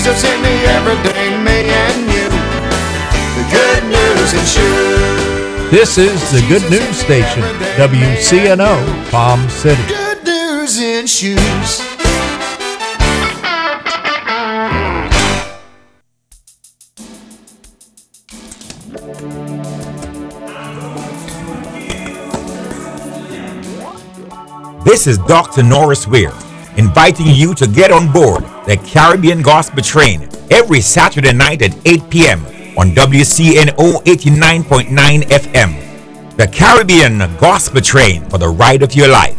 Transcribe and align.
Jesus 0.00 0.24
in 0.24 0.40
the 0.40 0.48
everyday 0.48 1.36
me 1.44 1.68
and 1.68 2.00
you. 2.10 2.28
The 3.36 3.44
good 3.52 3.84
news 3.84 4.32
in 4.32 4.44
shoes. 4.46 5.70
This 5.70 5.98
is 5.98 6.32
the 6.32 6.40
Good 6.48 6.70
News 6.70 6.96
Station, 6.96 7.42
WCNO, 7.76 9.10
Palm 9.10 9.46
City. 9.50 9.82
Good 9.88 10.24
news 10.24 10.80
in 10.80 11.06
shoes. 11.06 11.90
This 24.82 25.06
is 25.06 25.18
Dr. 25.18 25.62
Norris 25.62 26.06
Weir, 26.06 26.32
inviting 26.76 27.26
you 27.26 27.54
to 27.54 27.66
get 27.66 27.90
on 27.90 28.12
board 28.12 28.42
the 28.66 28.76
Caribbean 28.84 29.42
Gospel 29.42 29.82
Train 29.82 30.28
every 30.50 30.80
Saturday 30.80 31.32
night 31.32 31.62
at 31.62 31.74
8 31.86 32.10
p.m. 32.10 32.40
on 32.78 32.90
WCNO 32.90 34.02
89.9 34.04 35.22
FM. 35.22 36.36
The 36.36 36.46
Caribbean 36.46 37.18
Gospel 37.38 37.80
Train 37.80 38.28
for 38.30 38.38
the 38.38 38.48
ride 38.48 38.82
of 38.82 38.94
your 38.94 39.08
life. 39.08 39.36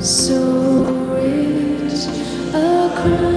So 0.00 0.84
rich 1.10 2.06
a 2.54 2.90
crown, 2.94 3.35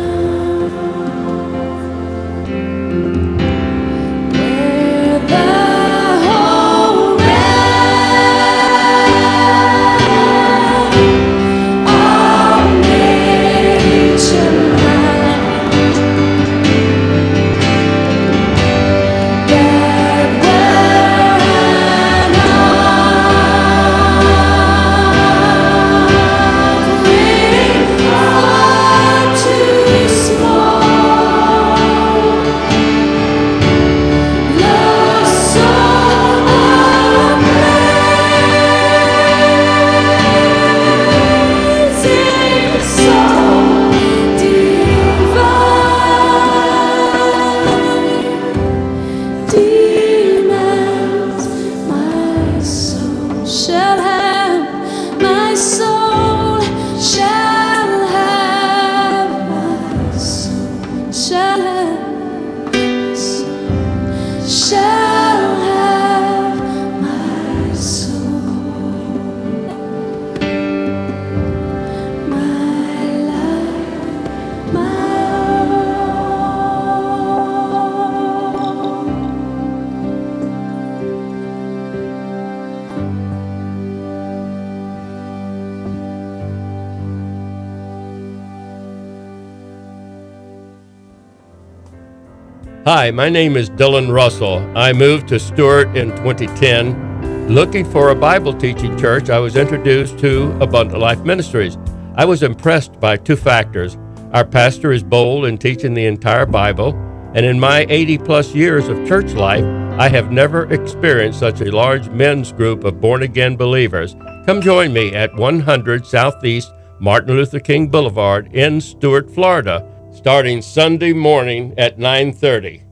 Hi, 92.89 93.11
my 93.11 93.29
name 93.29 93.55
is 93.55 93.69
Dylan 93.69 94.11
Russell. 94.11 94.67
I 94.75 94.93
moved 94.93 95.27
to 95.27 95.39
Stuart 95.39 95.95
in 95.95 96.09
2010. 96.09 97.47
Looking 97.47 97.85
for 97.85 98.09
a 98.09 98.15
Bible 98.15 98.51
teaching 98.51 98.97
church, 98.97 99.29
I 99.29 99.37
was 99.37 99.55
introduced 99.55 100.17
to 100.17 100.57
Abundant 100.59 100.97
Life 100.97 101.19
Ministries. 101.19 101.77
I 102.15 102.25
was 102.25 102.41
impressed 102.41 102.99
by 102.99 103.17
two 103.17 103.35
factors. 103.35 103.95
Our 104.33 104.43
pastor 104.43 104.91
is 104.91 105.03
bold 105.03 105.45
in 105.45 105.59
teaching 105.59 105.93
the 105.93 106.07
entire 106.07 106.47
Bible, 106.47 106.95
and 107.35 107.45
in 107.45 107.59
my 107.59 107.85
80 107.89 108.17
plus 108.17 108.55
years 108.55 108.87
of 108.87 109.07
church 109.07 109.33
life, 109.33 109.65
I 109.99 110.09
have 110.09 110.31
never 110.31 110.65
experienced 110.73 111.37
such 111.37 111.61
a 111.61 111.69
large 111.69 112.09
men's 112.09 112.51
group 112.51 112.85
of 112.85 112.99
born 112.99 113.21
again 113.21 113.55
believers. 113.55 114.15
Come 114.47 114.63
join 114.63 114.93
me 114.93 115.13
at 115.13 115.35
100 115.35 116.07
Southeast 116.07 116.73
Martin 116.97 117.35
Luther 117.35 117.59
King 117.59 117.87
Boulevard 117.87 118.51
in 118.51 118.81
Stuart, 118.81 119.29
Florida, 119.29 119.87
starting 120.11 120.61
Sunday 120.61 121.13
morning 121.13 121.73
at 121.77 121.97
9:30. 121.97 122.83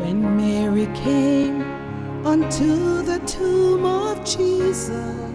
When 0.00 0.36
Mary 0.36 0.86
came 0.94 1.62
unto 2.26 3.02
the 3.02 3.18
tomb 3.26 3.84
of 3.84 4.24
Jesus, 4.24 5.27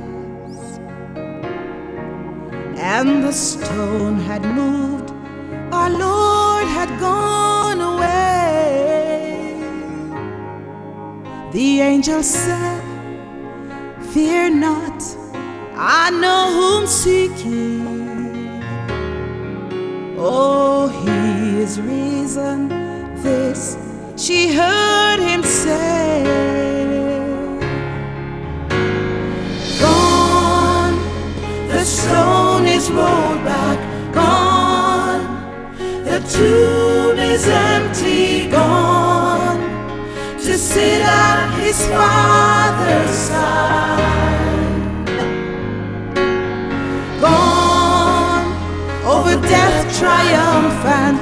and 2.95 3.23
the 3.23 3.31
stone 3.31 4.19
had 4.19 4.43
moved, 4.45 5.09
our 5.73 5.89
Lord 5.89 6.67
had 6.77 6.89
gone 6.99 7.81
away. 7.81 9.57
The 11.51 11.81
angel 11.81 12.21
said, 12.21 12.83
Fear 14.13 14.51
not, 14.67 14.99
I 15.75 16.11
know 16.21 16.43
whom 16.57 16.85
seeking. 16.85 18.61
Oh, 20.19 20.87
he 21.03 21.61
is 21.63 21.81
risen. 21.81 22.59
This 23.23 23.75
she 24.15 24.53
heard 24.53 25.19
him 25.29 25.41
say. 25.41 26.23
Gone, 29.81 30.95
the 31.69 31.83
stone 31.83 32.29
is 32.29 32.32
rolled 32.95 33.43
back. 33.43 33.79
Gone, 34.13 35.23
the 36.05 36.19
tomb 36.35 37.17
is 37.17 37.47
empty. 37.47 38.49
Gone 38.49 39.61
to 40.39 40.57
sit 40.57 41.01
at 41.01 41.59
his 41.59 41.79
father's 41.87 43.15
side. 43.29 44.03
Gone 47.19 48.47
over 49.05 49.35
death 49.41 49.99
triumphant. 49.99 51.12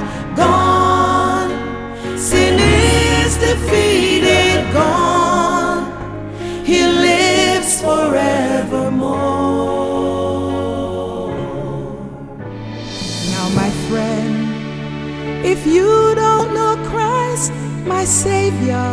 My 18.02 18.06
Savior, 18.06 18.88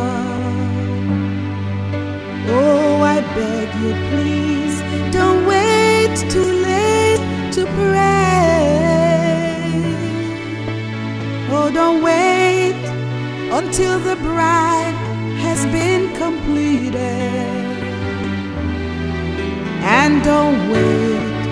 oh, 2.48 3.02
I 3.02 3.22
beg 3.34 3.68
you, 3.82 3.94
please 4.10 4.78
don't 5.12 5.48
wait 5.48 6.16
too 6.30 6.52
late 6.70 7.24
to 7.56 7.66
pray. 7.80 8.86
Oh, 11.50 11.72
don't 11.74 12.04
wait 12.04 12.78
until 13.60 13.98
the 13.98 14.16
bride 14.18 14.98
has 15.46 15.66
been 15.78 16.16
completed. 16.16 17.58
And 20.00 20.24
don't 20.24 20.60
wait 20.70 21.48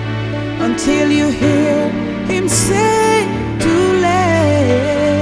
until 0.60 1.10
you 1.10 1.26
hear 1.30 1.90
him 2.30 2.48
say, 2.48 3.26
Too 3.58 3.92
late. 4.06 5.17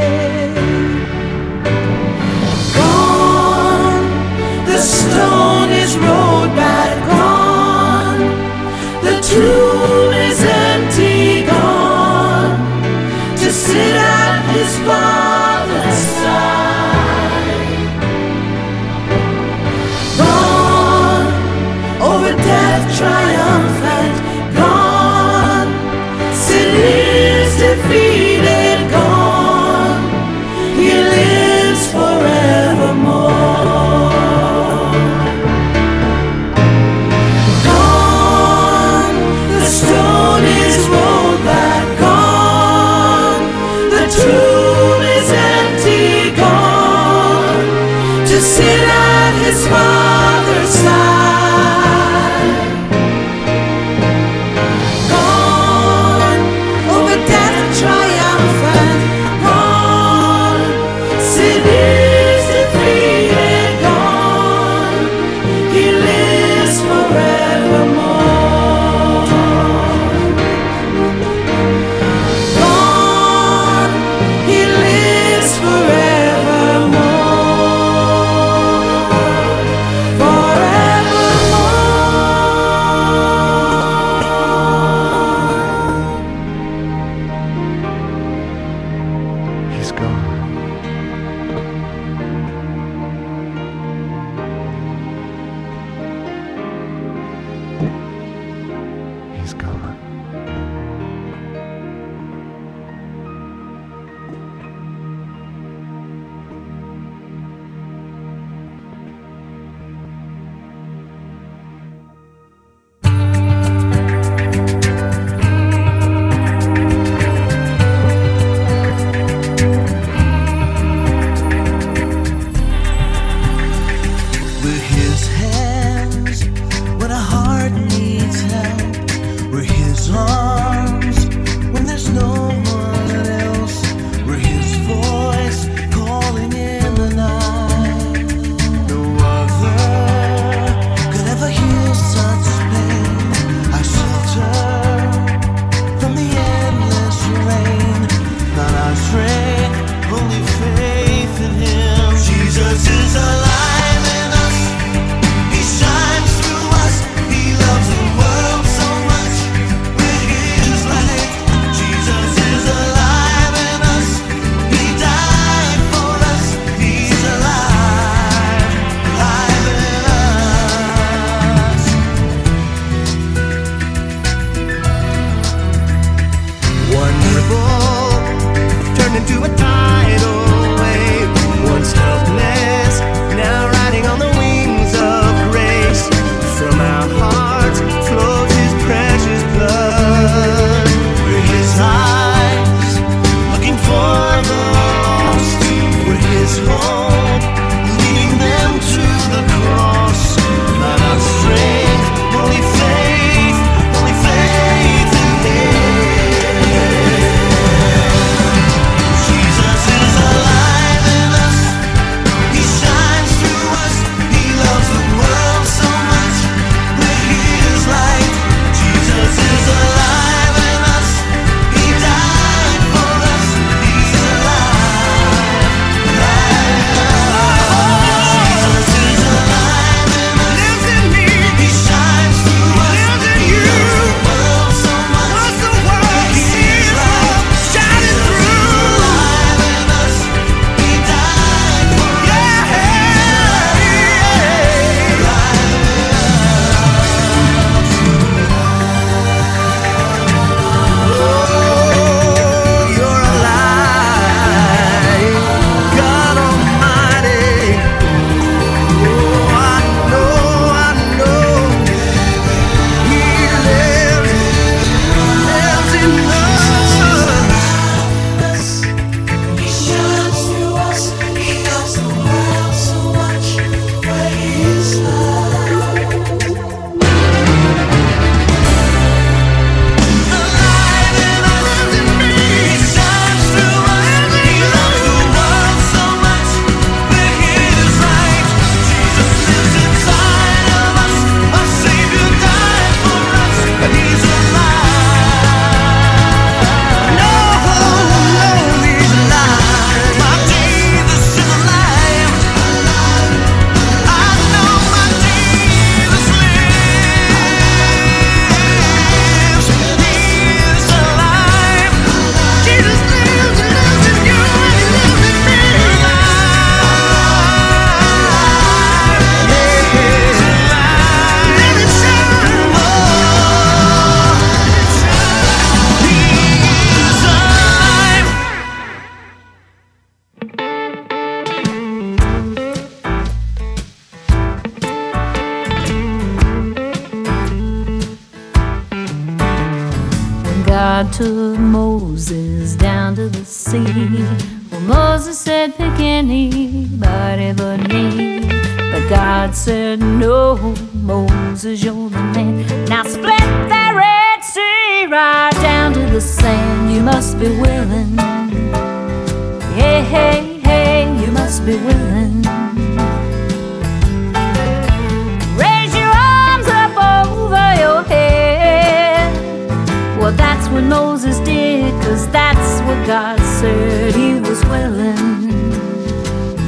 Moses 370.89 371.39
did, 371.41 371.93
cause 372.03 372.29
that's 372.31 372.81
what 372.83 373.07
God 373.07 373.39
said 373.61 374.15
he 374.15 374.41
was 374.41 374.65
willing. 374.67 375.51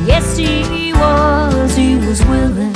Yes, 0.07 0.37
he 0.37 0.93
was, 0.93 1.77
he 1.77 1.97
was 1.97 2.25
willing. 2.27 2.73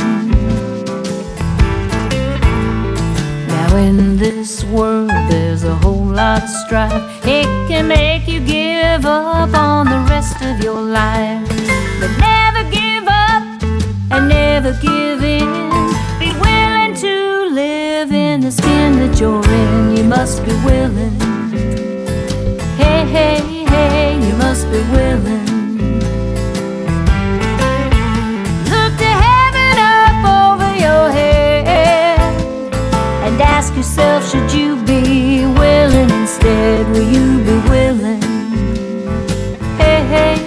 Now, 3.48 3.76
in 3.76 4.16
this 4.16 4.64
world, 4.64 5.10
there's 5.30 5.64
a 5.64 5.74
whole 5.76 6.04
lot 6.04 6.42
of 6.42 6.48
strife. 6.48 7.02
It 7.26 7.46
can 7.68 7.88
make 7.88 8.28
you 8.28 8.40
give 8.40 9.04
up 9.04 9.54
on 9.54 9.86
the 9.86 10.06
rest 10.10 10.42
of 10.42 10.62
your 10.62 10.80
life. 10.80 11.48
But 12.00 12.10
never 12.18 12.70
give 12.70 13.06
up 13.08 13.62
and 14.12 14.28
never 14.28 14.72
give 14.80 15.22
in 15.24 15.71
skin 18.52 18.98
that 19.00 19.18
you're 19.18 19.44
in, 19.44 19.96
you 19.96 20.04
must 20.04 20.44
be 20.44 20.52
willing. 20.68 21.18
Hey, 22.76 23.00
hey, 23.16 23.40
hey, 23.74 24.08
you 24.26 24.34
must 24.36 24.64
be 24.70 24.80
willing. 24.96 25.46
Look 28.72 28.92
to 29.04 29.12
heaven 29.26 29.74
up 29.96 30.18
over 30.40 30.70
your 30.86 31.04
head 31.18 32.18
and 33.24 33.40
ask 33.40 33.74
yourself, 33.74 34.28
should 34.30 34.52
you 34.52 34.76
be 34.84 35.46
willing 35.46 36.10
instead? 36.20 36.86
Will 36.92 37.08
you 37.16 37.26
be 37.48 37.56
willing? 37.70 38.22
Hey, 39.80 40.00
hey. 40.14 40.41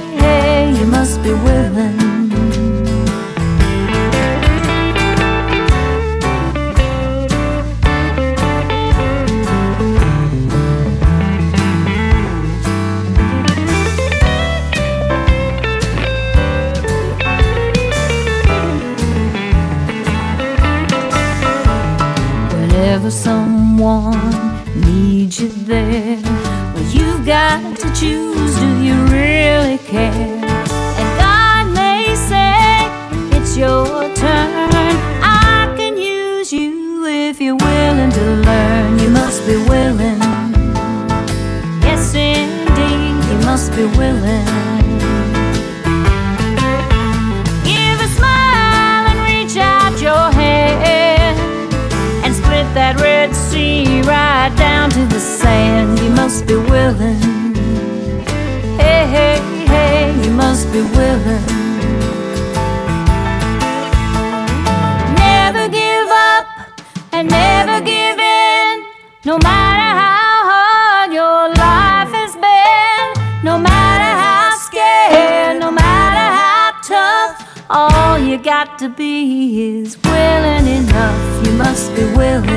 to 78.78 78.90
be 78.90 79.80
is 79.80 79.98
willing 80.04 80.68
enough. 80.68 81.46
You 81.46 81.54
must 81.54 81.96
be 81.96 82.04
willing. 82.16 82.55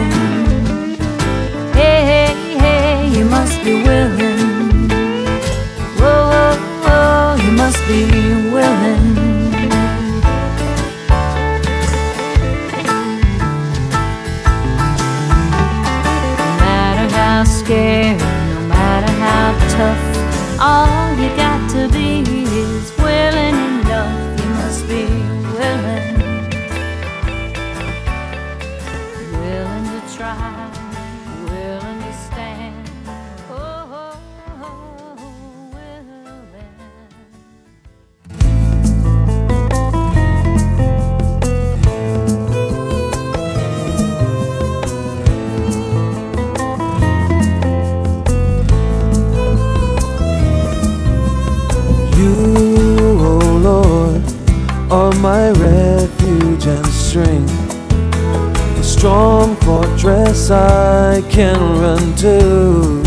can 61.39 61.79
run 61.81 62.17
to. 62.17 63.01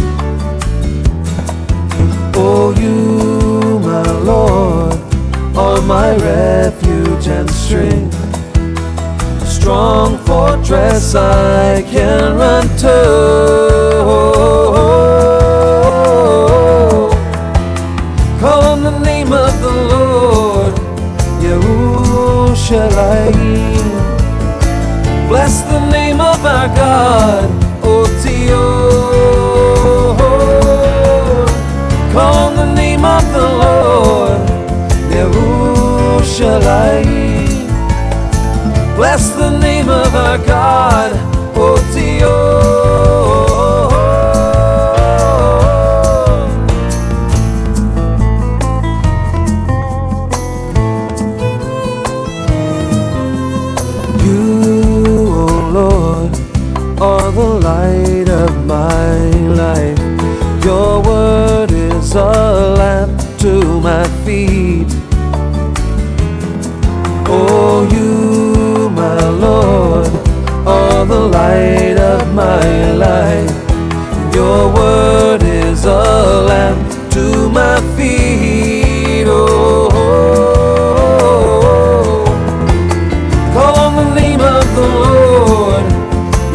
Oh, 2.34 2.74
you, 2.80 3.78
my 3.80 4.10
Lord, 4.22 4.98
are 5.58 5.82
my 5.82 6.16
refuge 6.16 7.28
and 7.28 7.52
strength, 7.52 8.16
strong 9.46 10.18
fortress 10.20 11.14
I 11.14 11.82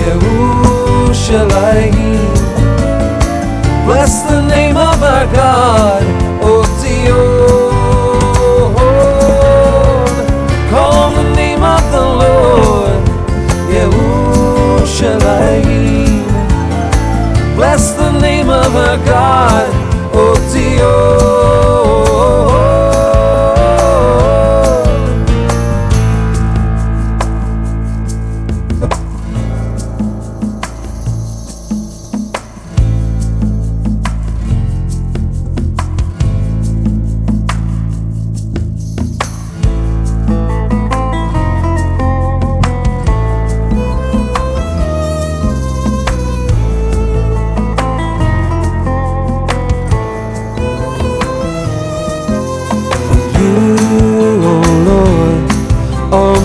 Yerushalayim. 0.07 1.97
Bless 3.87 4.23
the 4.31 4.41
name 4.47 4.77
of 4.77 5.03
our 5.03 5.27
God. 5.35 6.26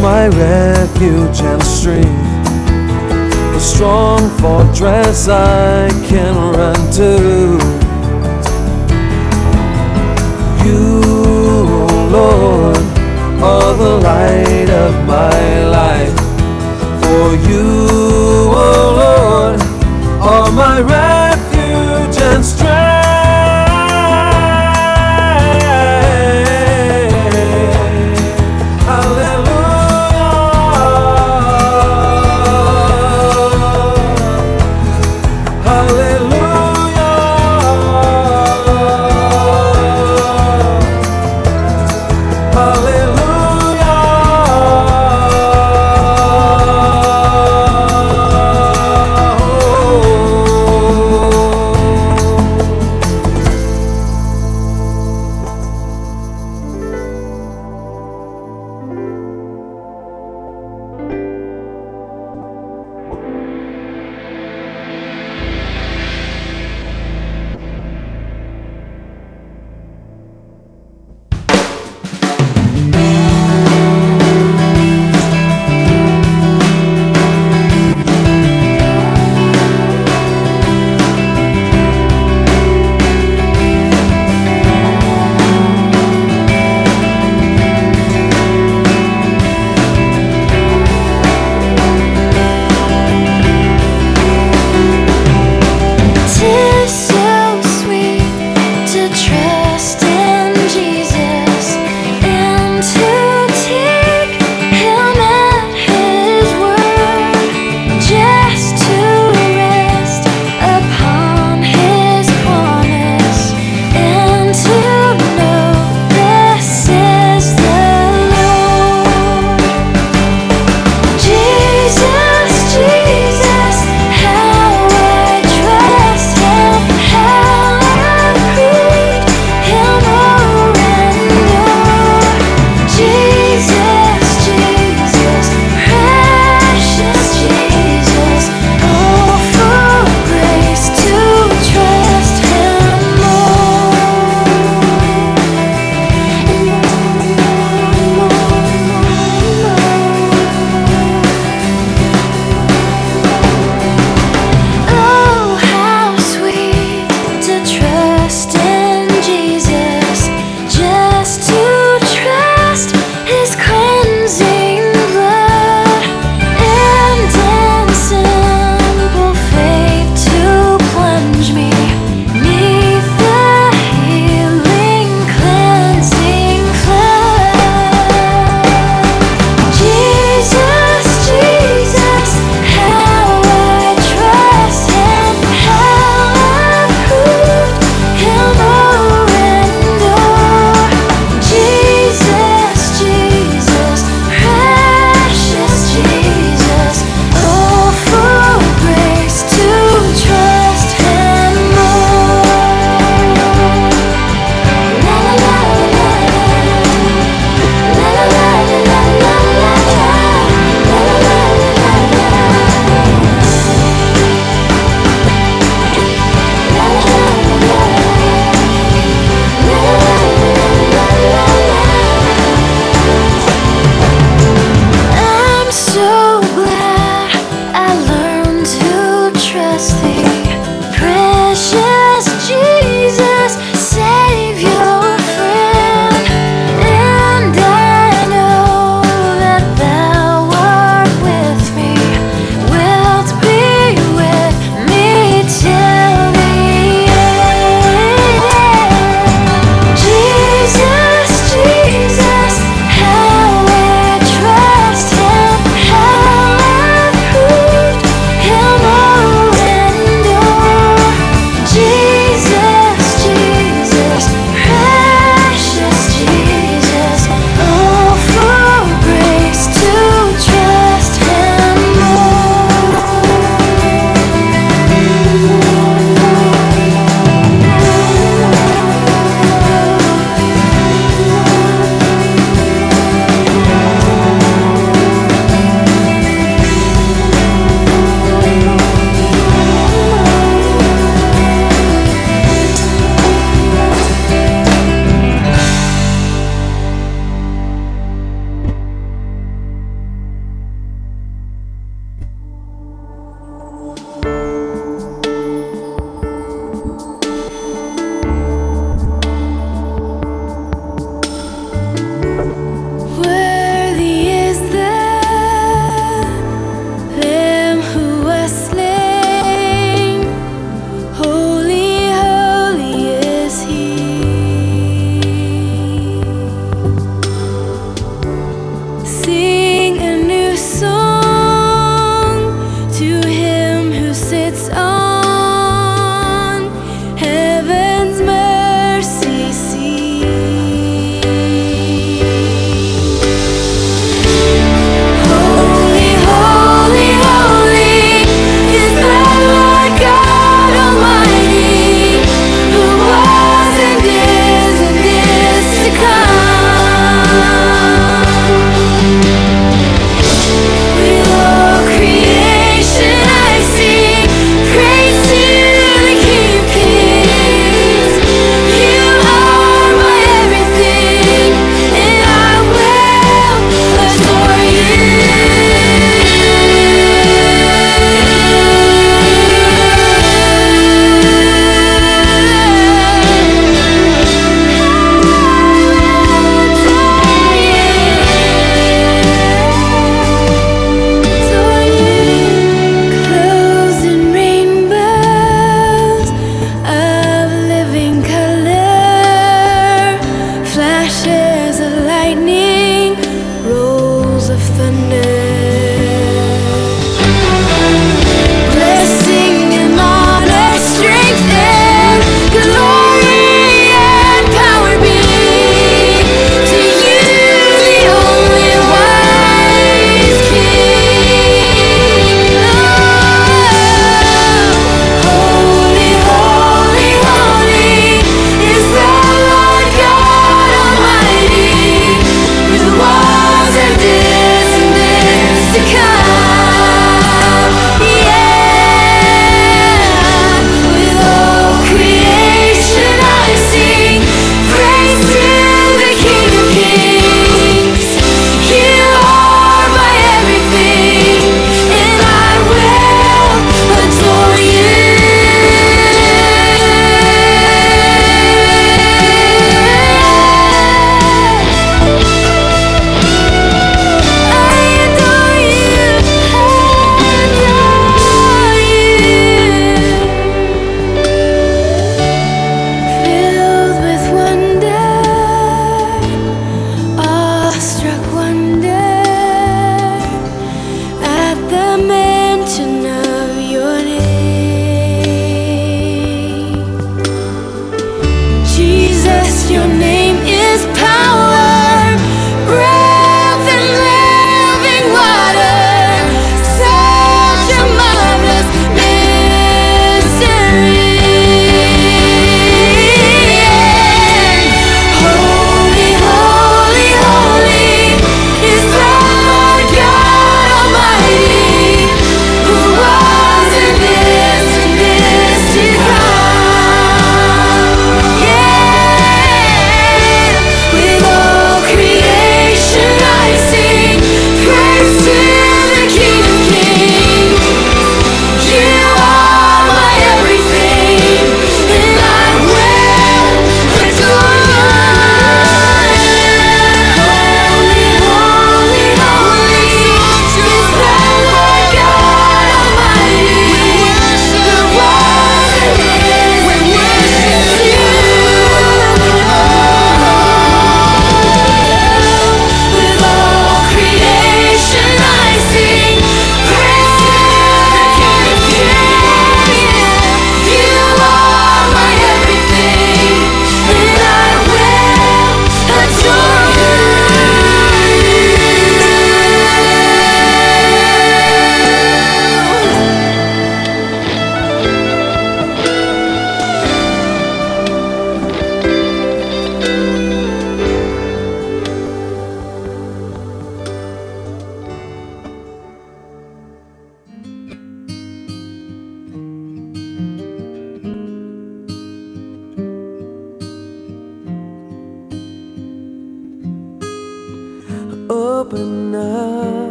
My 0.00 0.28
refuge 0.28 1.40
and 1.42 1.62
strength, 1.62 2.08
a 3.54 3.60
strong 3.60 4.30
fortress 4.38 5.28
I 5.28 5.90
can 6.08 6.34
run 6.56 6.74
to. 6.92 7.58
You, 10.64 11.02
O 11.76 12.08
Lord, 12.10 12.76
are 13.42 13.74
the 13.76 14.00
light 14.02 14.70
of 14.70 15.06
my 15.06 15.66
life. 15.68 16.18
For 17.02 17.34
you, 17.50 18.50
O 18.54 18.72
Lord, 19.02 19.60
are 20.22 20.50
my 20.52 20.80
refuge 20.80 21.29